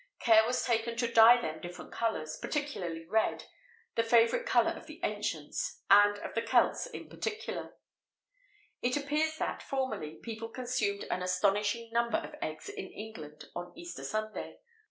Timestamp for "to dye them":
0.97-1.61